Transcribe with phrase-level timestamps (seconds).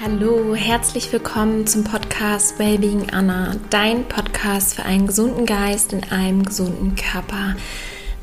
[0.00, 6.44] Hallo, herzlich willkommen zum Podcast Wellbeing Anna, dein Podcast für einen gesunden Geist in einem
[6.44, 7.56] gesunden Körper.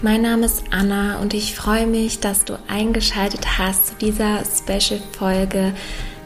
[0.01, 5.73] Mein Name ist Anna und ich freue mich, dass du eingeschaltet hast zu dieser Special-Folge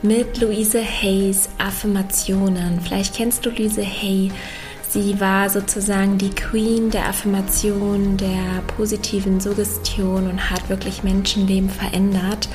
[0.03, 2.79] mit Luise Hayes Affirmationen.
[2.81, 4.31] Vielleicht kennst du Luise Hay.
[4.87, 12.49] Sie war sozusagen die Queen der Affirmation, der positiven Suggestion und hat wirklich Menschenleben verändert.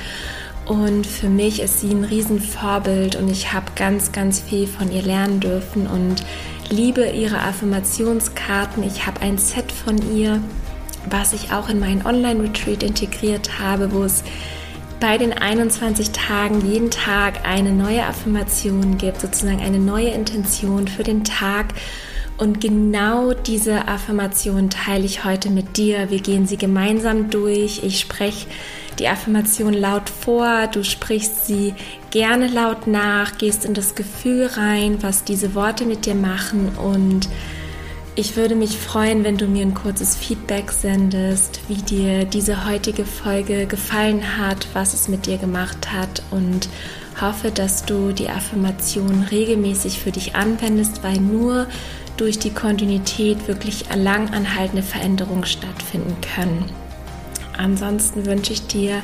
[0.65, 5.03] Und für mich ist sie ein Riesenvorbild und ich habe ganz, ganz viel von ihr
[5.03, 6.25] lernen dürfen und
[6.69, 8.83] liebe ihre Affirmationskarten.
[8.83, 10.41] Ich habe ein Set von ihr,
[11.09, 14.23] was ich auch in meinen Online-Retreat integriert habe, wo es
[14.99, 21.03] bei den 21 Tagen jeden Tag eine neue Affirmation gibt, sozusagen eine neue Intention für
[21.03, 21.73] den Tag.
[22.37, 26.09] Und genau diese Affirmation teile ich heute mit dir.
[26.09, 27.83] Wir gehen sie gemeinsam durch.
[27.83, 28.47] Ich spreche
[28.99, 31.73] die Affirmation laut vor, du sprichst sie
[32.11, 36.69] gerne laut nach, gehst in das Gefühl rein, was diese Worte mit dir machen.
[36.77, 37.27] Und
[38.15, 43.05] ich würde mich freuen, wenn du mir ein kurzes Feedback sendest, wie dir diese heutige
[43.05, 46.23] Folge gefallen hat, was es mit dir gemacht hat.
[46.31, 46.69] Und
[47.19, 51.67] hoffe, dass du die Affirmation regelmäßig für dich anwendest, weil nur
[52.17, 56.84] durch die Kontinuität wirklich langanhaltende Veränderungen stattfinden können.
[57.57, 59.01] Ansonsten wünsche ich dir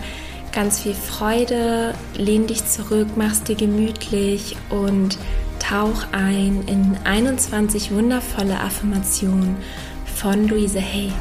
[0.52, 5.18] ganz viel Freude, lehn dich zurück, mach's dir gemütlich und
[5.60, 9.56] tauch ein in 21 wundervolle Affirmationen
[10.16, 11.12] von Louise Hay.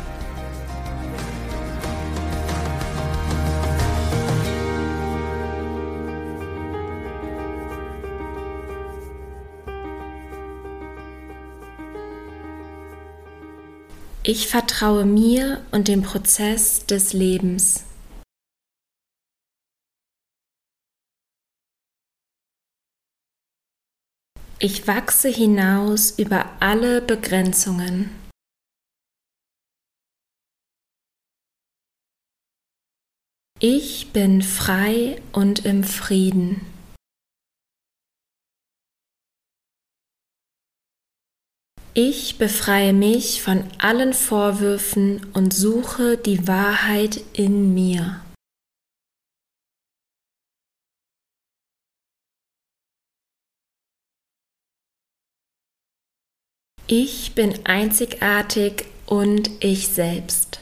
[14.33, 17.85] Ich vertraue mir und dem Prozess des Lebens.
[24.61, 28.11] Ich wachse hinaus über alle Begrenzungen.
[33.59, 36.70] Ich bin frei und im Frieden.
[41.95, 48.25] Ich befreie mich von allen Vorwürfen und suche die Wahrheit in mir.
[56.87, 60.61] Ich bin einzigartig und ich selbst.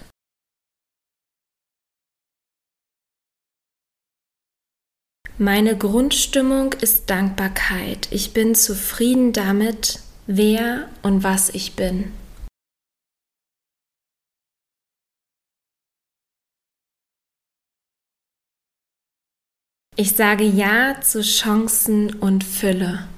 [5.36, 8.08] Meine Grundstimmung ist Dankbarkeit.
[8.10, 12.12] Ich bin zufrieden damit, wer und was ich bin.
[19.96, 23.08] Ich sage Ja zu Chancen und Fülle.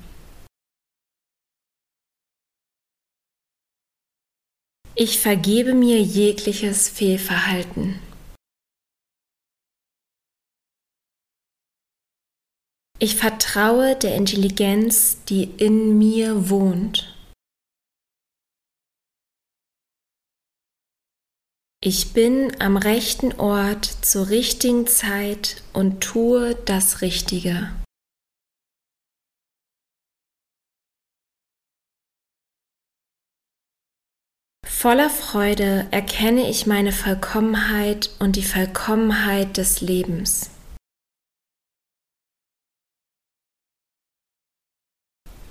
[4.95, 8.10] Ich vergebe mir jegliches Fehlverhalten.
[13.03, 17.17] Ich vertraue der Intelligenz, die in mir wohnt.
[21.83, 27.75] Ich bin am rechten Ort zur richtigen Zeit und tue das Richtige.
[34.67, 40.51] Voller Freude erkenne ich meine Vollkommenheit und die Vollkommenheit des Lebens.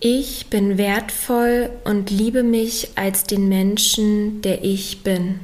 [0.02, 5.42] Ich bin wertvoll und liebe mich als den Menschen, der ich bin.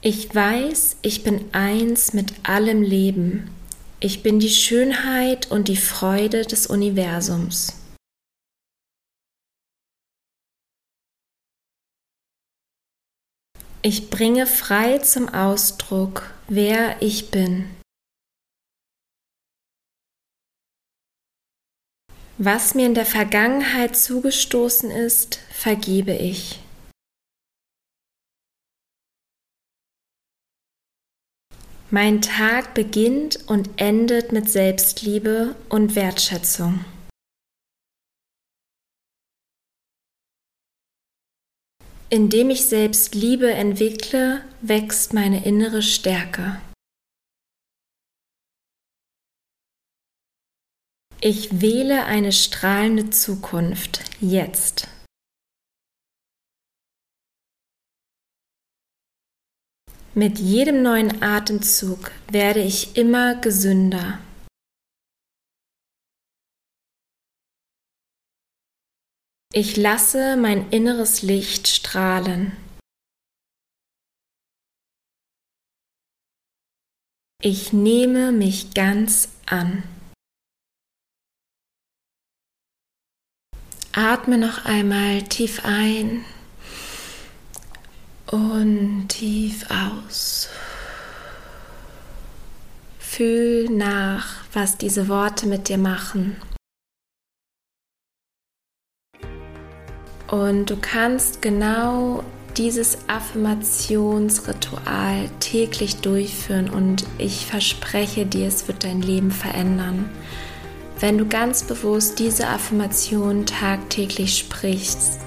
[0.00, 3.50] Ich weiß, ich bin eins mit allem Leben.
[3.98, 7.72] Ich bin die Schönheit und die Freude des Universums.
[13.82, 17.68] Ich bringe frei zum Ausdruck, wer ich bin.
[22.38, 26.60] Was mir in der Vergangenheit zugestoßen ist, vergebe ich.
[31.90, 36.84] Mein Tag beginnt und endet mit Selbstliebe und Wertschätzung.
[42.10, 46.60] Indem ich Selbstliebe entwickle, wächst meine innere Stärke.
[51.20, 54.86] Ich wähle eine strahlende Zukunft jetzt.
[60.14, 64.18] Mit jedem neuen Atemzug werde ich immer gesünder.
[69.52, 72.52] Ich lasse mein inneres Licht strahlen.
[77.42, 79.95] Ich nehme mich ganz an.
[83.98, 86.22] Atme noch einmal tief ein
[88.30, 90.50] und tief aus.
[92.98, 96.36] Fühl nach, was diese Worte mit dir machen.
[100.28, 102.22] Und du kannst genau
[102.58, 110.10] dieses Affirmationsritual täglich durchführen und ich verspreche dir, es wird dein Leben verändern.
[110.98, 115.20] Wenn du ganz bewusst diese Affirmation tagtäglich sprichst,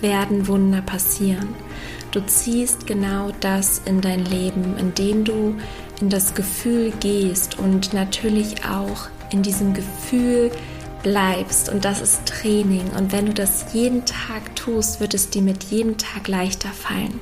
[0.00, 1.48] werden Wunder passieren.
[2.12, 5.56] Du ziehst genau das in dein Leben, indem du
[6.00, 10.52] in das Gefühl gehst und natürlich auch in diesem Gefühl
[11.02, 11.68] bleibst.
[11.68, 12.88] Und das ist Training.
[12.96, 17.20] Und wenn du das jeden Tag tust, wird es dir mit jedem Tag leichter fallen.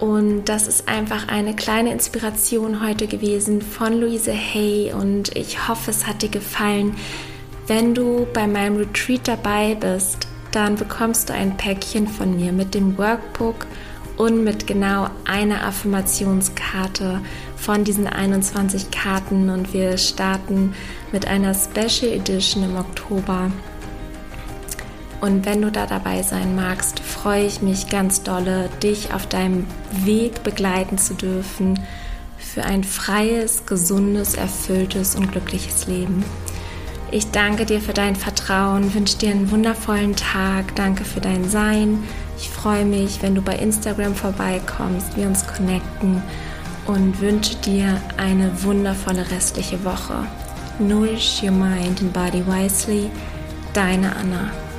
[0.00, 5.90] Und das ist einfach eine kleine Inspiration heute gewesen von Luise Hay und ich hoffe,
[5.90, 6.96] es hat dir gefallen.
[7.66, 12.74] Wenn du bei meinem Retreat dabei bist, dann bekommst du ein Päckchen von mir mit
[12.74, 13.66] dem Workbook
[14.16, 17.20] und mit genau einer Affirmationskarte
[17.56, 20.74] von diesen 21 Karten und wir starten
[21.12, 23.50] mit einer Special Edition im Oktober.
[25.20, 29.66] Und wenn du da dabei sein magst, freue ich mich ganz dolle, dich auf deinem
[30.04, 31.78] Weg begleiten zu dürfen
[32.38, 36.24] für ein freies, gesundes, erfülltes und glückliches Leben.
[37.12, 42.04] Ich danke dir für dein Vertrauen, wünsche dir einen wundervollen Tag, danke für dein Sein.
[42.38, 46.22] Ich freue mich, wenn du bei Instagram vorbeikommst, wir uns connecten
[46.86, 50.24] und wünsche dir eine wundervolle restliche Woche.
[50.78, 53.10] Nourish your mind and body wisely.
[53.74, 54.69] Deine Anna.